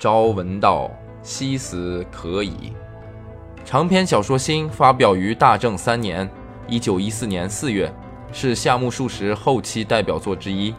[0.00, 0.88] 朝闻道，
[1.24, 2.72] 夕死可矣。
[3.64, 6.30] 长篇小说《新》发表于大正三年
[6.70, 7.92] （一九一四年四月），
[8.32, 10.72] 是夏目漱石后期代表作之一。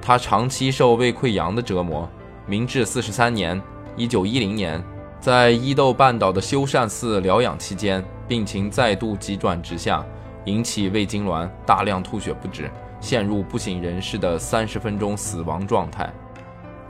[0.00, 2.08] 他长期受胃溃疡的折磨。
[2.46, 3.60] 明治四十三年
[3.98, 4.82] （一九一零年），
[5.20, 10.02] 在伊豆半岛的修善寺疗养期间，病情再度急转直下，
[10.46, 12.70] 引起胃痉挛，大量吐血不止。
[12.98, 16.10] 陷入不省人事的三十分钟死亡状态，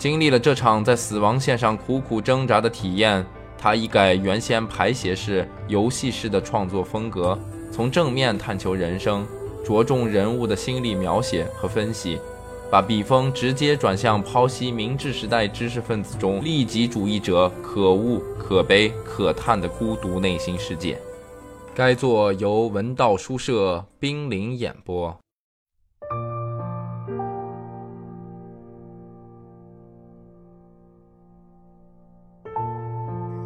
[0.02, 3.24] 经历了这场在死亡线上苦苦挣扎的体验，
[3.56, 7.38] 他一改原先排写式、游戏式的创作风格，
[7.70, 9.24] 从正面探求人生，
[9.64, 12.18] 着重人物的心理描写和分析，
[12.68, 20.98] 把笔锋直接转向剖析明治时代知识分子中利己主义者可恶、可悲、可叹的孤独内心世界。
[21.76, 25.16] 该作由文道书社冰凌演播。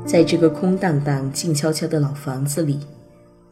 [0.06, 2.78] 在这个空荡荡、静悄悄的老房子里，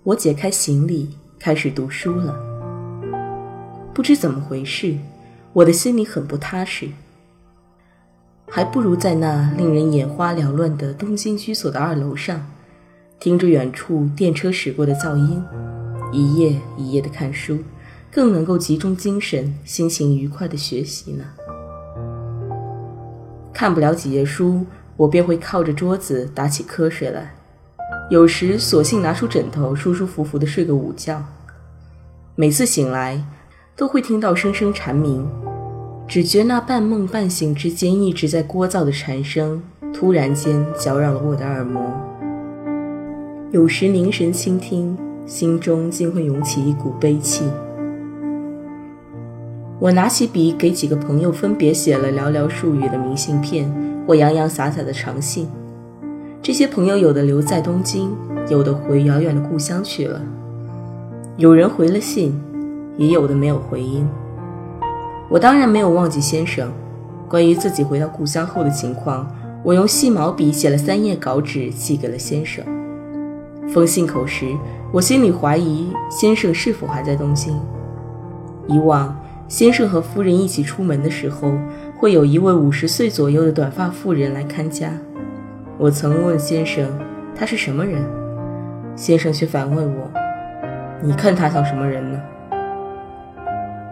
[0.05, 2.39] 我解开行李，开始读书了。
[3.93, 4.97] 不知怎么回事，
[5.53, 6.89] 我的心里很不踏实，
[8.49, 12.47] 还不如在那令人眼花缭乱的东京居所的二楼上，
[13.19, 15.43] 听着远处电车驶过的噪音，
[16.13, 17.59] 一页一页的看书，
[18.13, 21.25] 更能够集中精神、心情愉快的学习呢。
[23.53, 24.65] 看不了几页书。
[24.97, 27.35] 我便会靠着桌子打起瞌睡来，
[28.11, 31.25] 有时索性拿出枕头，舒舒服服地睡个午觉。
[32.37, 33.25] 每次醒来，
[33.75, 35.29] 都会听到声声蝉鸣，
[36.07, 41.83] 只觉那半梦半醒之间一直在聒噪的蝉声，突然间搅扰了我的耳膜。
[43.51, 47.45] 有时凝神倾听，心中竟会涌起一股悲戚。
[49.85, 53.71] 我拿起笔，给几个朋友分别写了寥寥数语的明信片。
[54.07, 55.47] 或洋洋洒洒的长信，
[56.41, 58.11] 这些朋友有的留在东京，
[58.49, 60.23] 有的回遥远的故乡去了。
[61.37, 62.41] 有人回了信，
[62.97, 64.09] 也有的没有回音。
[65.29, 66.73] 我当然没有忘记先生。
[67.29, 69.31] 关于自己回到故乡后的情况，
[69.63, 72.65] 我用细毛笔写了三页稿纸，寄给了先生。
[73.69, 74.47] 封信口时，
[74.91, 77.55] 我心里怀疑先生是否还在东京。
[78.67, 79.15] 以往，
[79.49, 81.59] 先生和夫人一起出门的时候。
[81.97, 84.93] 会有一位五十岁左右的短发妇人来看家。
[85.79, 86.87] 我曾问先生，
[87.35, 88.05] 他是什么人？
[88.95, 90.11] 先生却反问我
[91.01, 92.21] ：“你看他像什么人呢？”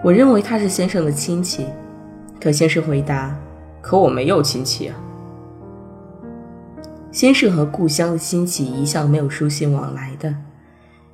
[0.05, 1.65] 我认为他是先生的亲戚，
[2.39, 3.35] 可先生回答
[3.81, 4.97] ：“可我没有亲戚啊。”
[7.11, 10.35] 先生和故乡的亲戚一向没有书信往来的。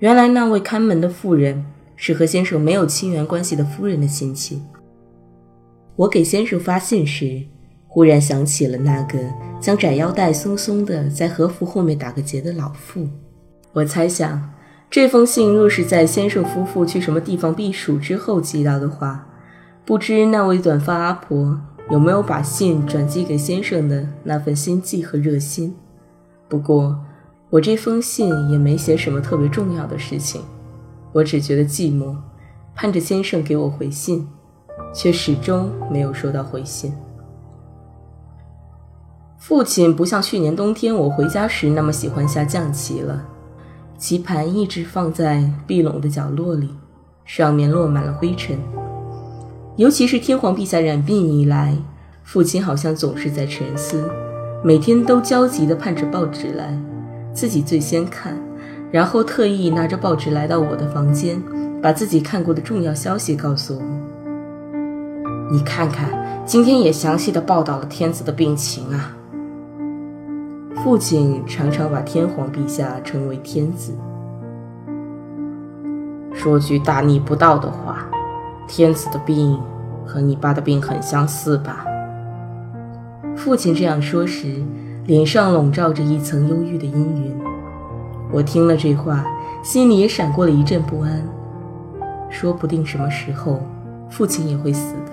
[0.01, 1.65] 原来那位看门的妇人
[2.01, 4.63] 是和先生没有亲缘关系的夫人的亲戚。
[5.97, 7.43] 我给先生发信时，
[7.89, 9.19] 忽然想起了那个
[9.61, 13.09] 将窄腰带松松的在和服后面打个结的老妇。
[13.73, 14.49] 我猜想，
[14.89, 19.27] 这封信若是在先生夫妇去什么地方避暑之后寄到的话，
[19.85, 21.61] 不知那位短发阿婆
[21.91, 25.75] 有没有把信转寄给先生的那份心迹和热心。
[26.49, 26.97] 不过，
[27.51, 30.43] 我这封信也没写什么特别重要的事情，
[31.19, 32.17] 我只觉得寂寞，
[32.75, 34.27] 盼着先生给我回信。
[34.95, 36.93] 却始终没有收到回信。
[39.39, 43.23] 父亲不像去年冬天我回家时那么喜欢下象棋了，
[43.99, 46.71] 棋盘一直放在壁笼的角落里，
[47.27, 48.59] 上面落满了灰尘。
[49.77, 51.77] 尤其是天皇陛下染病以来，
[52.25, 54.11] 父亲好像总是在沉思，
[54.65, 56.77] 每天都焦急地盼着报纸来，
[57.35, 58.37] 自己最先看，
[58.91, 61.43] 然后特意拿着报纸来到我的房间，
[61.83, 63.83] 把自己看过的重要消息告诉我。
[65.51, 66.11] 你看看，
[66.45, 69.15] 今天也详细的报道了天子的病情啊。
[70.83, 73.93] 父亲常常把天皇陛下称为天子。
[76.33, 78.07] 说句大逆不道的话，
[78.67, 79.59] 天子的病
[80.07, 81.85] 和你爸的病很相似吧？
[83.37, 84.63] 父亲这样说时，
[85.07, 87.37] 脸上笼罩着一层忧郁的阴云。
[88.31, 89.25] 我听了这话，
[89.63, 91.23] 心里也闪过了一阵不安。
[92.29, 93.63] 说不定什么时候，
[94.11, 95.13] 父亲也会死的。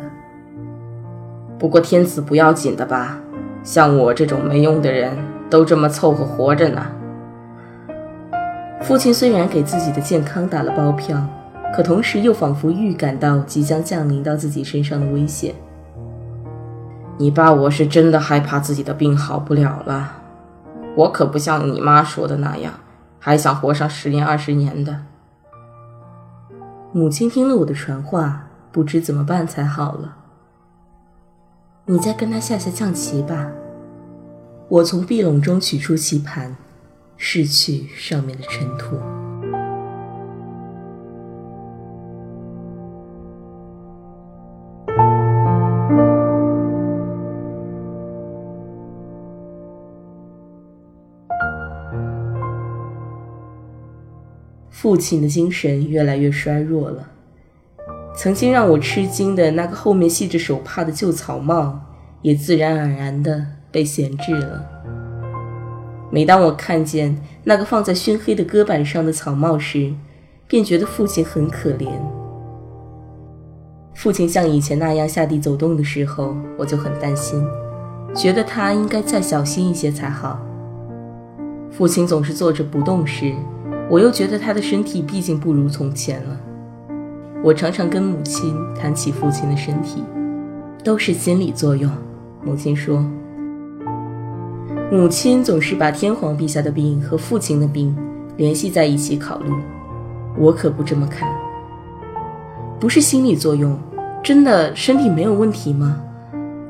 [1.58, 3.18] 不过天子不要紧的吧？
[3.64, 5.18] 像我这种没用的人
[5.50, 6.86] 都这么凑合活着呢。
[8.82, 11.18] 父亲虽然给自己的健康打了包票，
[11.74, 15.56] 可同时又仿佛预感到即将降临到自己身上的危险。
[17.18, 20.18] 你爸我是真的害怕自己的病好不了了，
[20.96, 22.74] 我可不像你妈说的那样，
[23.20, 25.04] 还想活上十年二十年的。
[26.92, 30.18] 母亲听了我的传话，不知怎么办才好了。
[31.86, 33.52] 你再跟他下下象棋吧，
[34.70, 36.56] 我从壁笼中取出棋盘，
[37.18, 38.98] 拭去上面的尘土。
[54.86, 57.10] 父亲的精神越来越衰弱了。
[58.16, 61.80] 曾经让我吃惊的那个后面系着手帕的旧草帽，
[62.22, 64.64] 也自然而然地被闲置了。
[66.12, 69.92] 每当我看见那个放在熏黑的搁板上的草帽时，
[70.46, 71.90] 便觉得父亲很可怜。
[73.96, 77.44] 父亲像以前那样下地走动的时候，我就很担心，
[78.14, 80.40] 觉得他应该再小心一些才好。
[81.72, 83.34] 父亲总是坐着不动时，
[83.88, 86.38] 我又觉得他的身体毕竟不如从前了。
[87.44, 90.04] 我常常跟母亲谈起父亲的身体，
[90.84, 91.92] 都是心理作用。
[92.44, 93.06] 母亲说，
[94.92, 97.96] 母亲总是把天皇陛下的病和父亲的病
[98.38, 99.52] 联系在一起考虑。
[100.36, 101.30] 我可不这么看，
[102.80, 103.78] 不是心理作用，
[104.24, 106.02] 真的身体没有问题吗？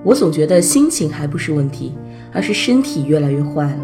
[0.03, 1.97] 我总觉得心情还不是问题，
[2.33, 3.79] 而是身体越来越坏了。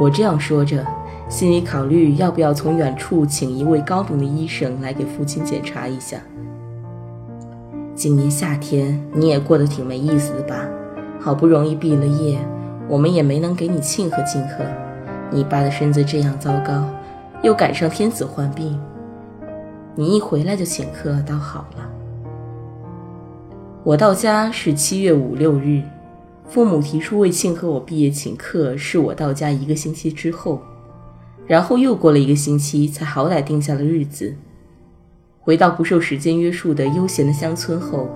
[0.00, 0.86] 我这样说着。
[1.28, 6.18] 心里考虑要不要从远处请一位高明的医生来给父亲检查一下。
[7.94, 10.68] 今年夏天你也过得挺没意思的吧？
[11.20, 12.38] 好不容易毕了业，
[12.88, 14.64] 我们也没能给你庆贺庆贺。
[15.30, 16.84] 你爸的身子这样糟糕，
[17.42, 18.78] 又赶上天子患病，
[19.94, 21.88] 你一回来就请客倒好了。
[23.84, 25.82] 我到家是七月五六日，
[26.46, 30.60] 父母提出为庆贺我毕业请客，是我到家一个星期之后。
[31.52, 34.34] 然后又过了一个星期，才好歹定下了日子。
[35.38, 38.08] 回到不受时间约束的悠闲的乡村后，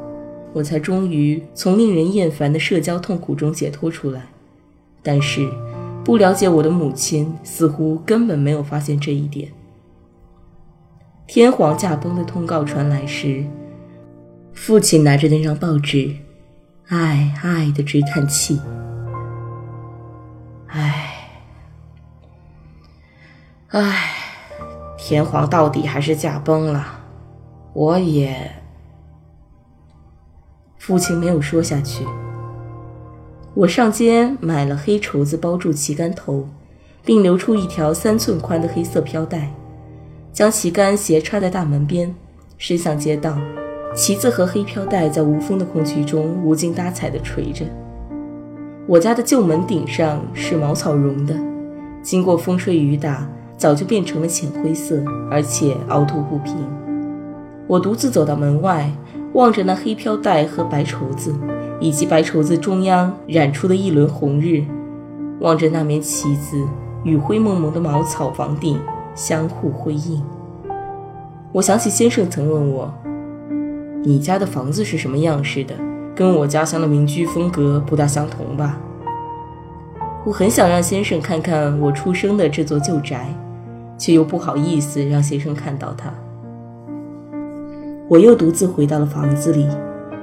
[0.55, 4.23] 我才终于从令人厌烦的社交痛苦中解脱出来。
[5.03, 5.47] 但是，
[6.03, 9.53] 不了解我的母亲似乎根本没有发现这一点。
[11.27, 13.45] 天皇驾崩的通告传来时，
[14.55, 16.11] 父亲拿着那张报纸，
[16.89, 18.59] 唉唉的直叹气，
[23.79, 24.09] 唉，
[24.97, 26.83] 天皇到底还是驾崩了。
[27.75, 28.51] 我也……
[30.79, 32.07] 父亲没有说下去。
[33.53, 36.49] 我上街买了黑绸子包住旗杆头，
[37.05, 39.53] 并留出一条三寸宽的黑色飘带，
[40.33, 42.15] 将旗杆斜插在大门边，
[42.57, 43.37] 伸向街道。
[43.95, 47.67] 旗子和黑飘带在无风的空气中无精打采地垂着。
[48.87, 51.37] 我家的旧门顶上是茅草绒的，
[52.03, 53.29] 经过风吹雨打。
[53.57, 56.55] 早就变成了浅灰色，而且凹凸不平。
[57.67, 58.91] 我独自走到门外，
[59.33, 61.35] 望着那黑飘带和白绸子，
[61.81, 64.63] 以及白绸子中央染出的一轮红日，
[65.41, 66.57] 望着那面旗子
[67.03, 68.79] 与灰蒙蒙的茅草房顶
[69.15, 70.23] 相互辉映。
[71.53, 72.93] 我想起先生曾问我
[74.05, 75.75] ：“你家的房子是什么样式的？
[76.15, 78.79] 跟我家乡的民居风格不大相同吧？”
[80.25, 83.29] 我很想让先生看看我出生的这座旧宅。
[83.99, 86.13] 却又不好意思让先生看到他。
[88.09, 89.67] 我又独自回到了房子里，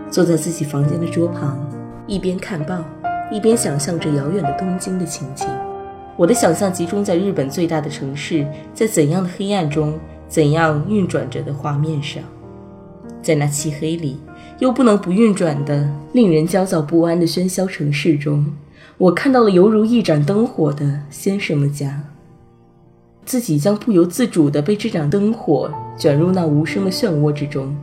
[0.10, 1.60] 坐在自己房间的桌旁，
[2.08, 2.84] 一边看报，
[3.31, 5.48] 一边想象着遥远的东京的情景。
[6.15, 12.24] 我的想象集中在日本最大的城市在怎样的黑暗中，怎样运转着的画面上。
[13.22, 14.20] 在那漆黑里
[14.60, 18.46] 又不能不运转的、令人焦躁不安的喧嚣城市中，
[18.98, 22.03] 我看到了犹如一盏灯火的先生的家。
[23.25, 27.75] 自己将不由自主地被这盏灯火卷入那无声的漩涡之中，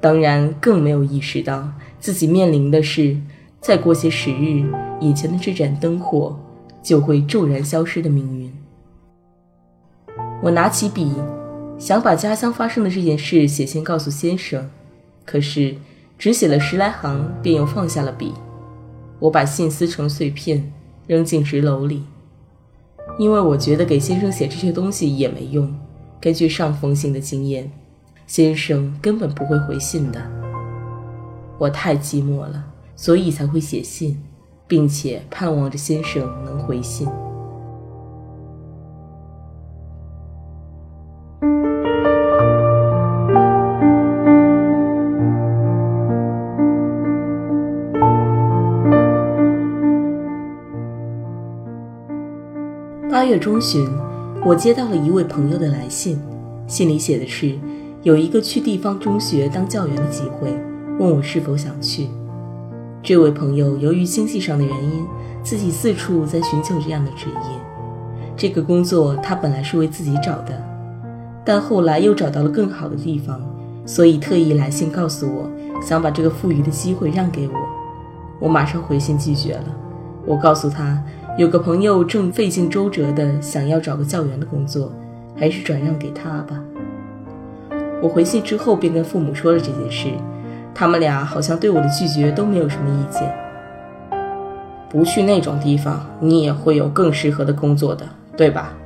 [0.00, 3.16] 当然更没有意识到自己面临的是，
[3.60, 4.64] 再过些时日，
[5.00, 6.38] 以前的这盏灯火
[6.82, 8.52] 就会骤然消失的命运。
[10.42, 11.12] 我拿起笔，
[11.78, 14.68] 想把家乡发生的这件事写信告诉先生，
[15.24, 15.74] 可是
[16.18, 18.32] 只写了十来行，便又放下了笔。
[19.18, 20.72] 我把信撕成碎片，
[21.06, 22.04] 扔进纸篓里。
[23.18, 25.74] 因为我觉得给先生写这些东西也没用。
[26.20, 27.70] 根据上封信的经验，
[28.26, 30.20] 先生根本不会回信的。
[31.58, 34.22] 我太寂寞了，所以才会写信，
[34.66, 37.08] 并且盼望着先生能回信。
[53.28, 53.86] 月中旬，
[54.42, 56.18] 我接到了一位朋友的来信，
[56.66, 57.58] 信里写的是
[58.02, 60.50] 有一个去地方中学当教员的机会，
[60.98, 62.08] 问我是否想去。
[63.02, 65.06] 这位朋友由于经济上的原因，
[65.42, 67.60] 自己四处在寻求这样的职业。
[68.34, 70.64] 这个工作他本来是为自己找的，
[71.44, 73.38] 但后来又找到了更好的地方，
[73.84, 75.50] 所以特意来信告诉我，
[75.82, 77.54] 想把这个富裕的机会让给我。
[78.40, 79.64] 我马上回信拒绝了。
[80.24, 81.02] 我告诉他，
[81.38, 84.92] 有个朋友正费尽周折的想要找个教员的工作，
[85.36, 86.60] 还是转让给他吧。
[88.02, 90.08] 我回信之后便跟父母说了这件事，
[90.74, 93.32] 他们俩好像对我的拒绝都没有什么意见。
[94.90, 98.04] 不去那种地方，你也会有更适合的工作的。
[98.36, 98.76] 对吧？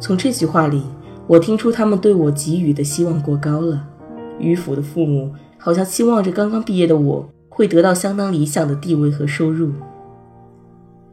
[0.00, 0.82] 从这句话里，
[1.28, 3.86] 我听出他们对我给予的希望过高了。
[4.40, 9.70] 迂腐的父母好像期望着刚刚毕业的我会得到相当理想的地位和收入。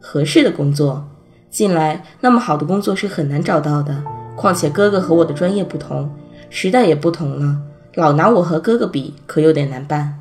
[0.00, 1.08] 合适的工作，
[1.50, 4.02] 近来那么好的工作是很难找到的。
[4.36, 6.10] 况且哥哥和我的专业不同，
[6.48, 7.60] 时代也不同了，
[7.94, 10.14] 老拿我和哥哥比，可有点难办。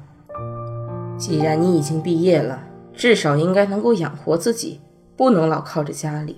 [1.17, 2.59] 既然你已经毕业了，
[2.93, 4.81] 至少应该能够养活自己，
[5.15, 6.37] 不能老靠着家里。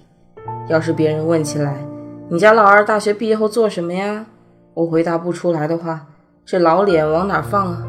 [0.68, 1.86] 要是别人问起来，
[2.30, 4.26] 你家老二大学毕业后做什么呀？
[4.74, 6.08] 我回答不出来的话，
[6.46, 7.88] 这老脸往哪放啊？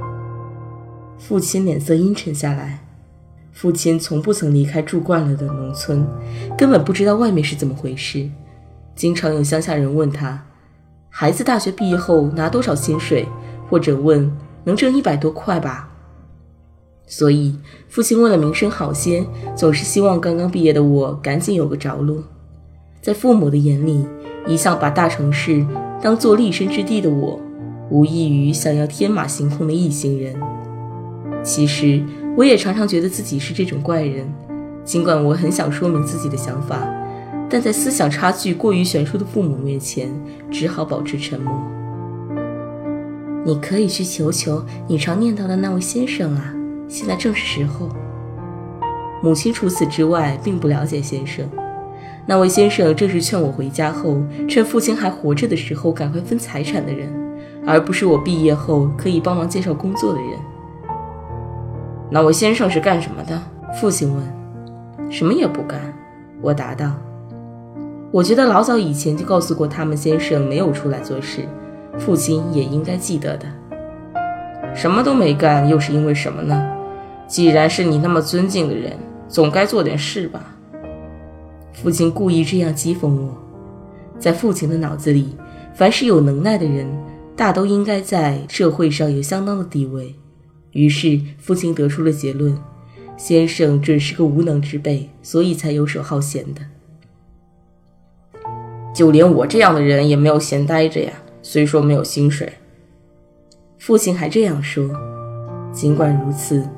[1.19, 2.81] 父亲脸色阴沉下来。
[3.61, 6.07] 父亲从不曾离开住惯了的农村，
[6.57, 8.27] 根本不知道外面是怎么回事。
[8.97, 10.47] 经常有乡下人问他，
[11.11, 13.29] 孩子大学毕业后拿多少薪水，
[13.69, 15.91] 或者问能挣一百多块吧。
[17.07, 17.55] 所以
[17.87, 22.25] 父亲为了名声好些，总是希望刚刚毕业的我赶紧有个着落。
[23.03, 24.07] 在父母的眼里，
[24.47, 25.67] 一向把大城市
[26.01, 27.39] 当做立身之地的我，
[27.91, 30.35] 无异于想要天马行空的异行人。
[31.43, 32.03] 其实，
[32.41, 34.27] 我也常常觉得自己是这种怪人。
[34.83, 36.89] 尽管我很想说明自己的想法，
[37.51, 40.09] 但在思想差距过于悬殊的父母面前，
[40.51, 41.53] 只好保持沉默。
[43.45, 46.55] 你可以去求求你常念叨的那位先生啊，
[46.89, 47.91] 现在正是时候。
[49.23, 51.47] 母亲除此之外，并不了解先生。
[52.25, 54.17] 那位先生正是劝我回家后，
[54.49, 57.13] 趁父亲还活着的时候赶快分财产的人，
[57.67, 60.31] 而不是我毕业后可以帮忙介绍工作的人。
[62.11, 63.41] 那位先生是干什么的？
[63.81, 64.23] 父亲问。
[65.11, 65.81] 什么也不干，
[66.41, 66.93] 我答道。
[68.13, 71.43] 我觉得老早以前就告诉过他们，先生没有出来做事，
[71.99, 73.47] 父亲也应该记得的。
[74.75, 76.65] 什么都没干，又是因为什么呢？
[77.27, 78.93] 既然是你那么尊敬的人，
[79.29, 80.57] 总该做点事吧。
[81.73, 83.37] 父亲故意这样讥讽我，
[84.19, 85.37] 在父亲的脑子里，
[85.75, 86.87] 凡是有能耐的人，
[87.35, 90.15] 大都应该在社会上有相当的地位。
[90.73, 92.57] 于是，父亲得出了结论：
[93.17, 96.61] 先生准是个无能之辈，所以才游手好闲的。
[98.95, 101.13] 就连我这样的人也没有闲待着呀。
[101.43, 102.53] 虽说没有薪水，
[103.79, 104.91] 父亲还这样说。
[105.73, 106.69] 尽管如此，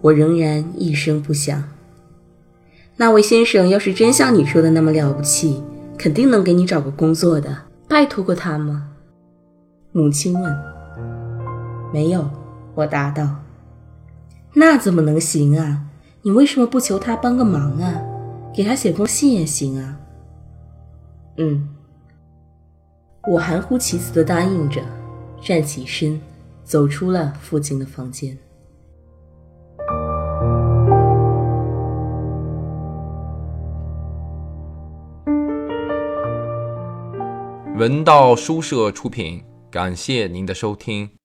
[0.00, 1.64] 我仍然一声不响。
[2.96, 5.62] 那位先生要是真像你说的那么了不起，
[5.96, 7.56] 肯定能给你找个工作的。
[7.88, 8.88] 拜托过他吗？
[9.92, 10.56] 母亲问。
[11.92, 12.28] 没有，
[12.78, 13.28] 我答道。
[14.54, 15.82] 那怎么能行啊？
[16.22, 18.00] 你为什么不求他帮个忙啊？
[18.54, 19.98] 给他写封信也行啊。
[21.38, 21.68] 嗯。
[23.28, 24.80] 我含糊其辞的答应着，
[25.42, 26.20] 站起身，
[26.62, 28.38] 走出了父亲的房间。
[37.76, 41.17] 文道书社出品，感谢您的收听。